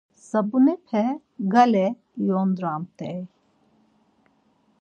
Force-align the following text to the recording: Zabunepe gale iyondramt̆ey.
Zabunepe 0.27 1.03
gale 1.51 1.85
iyondramt̆ey. 2.23 3.21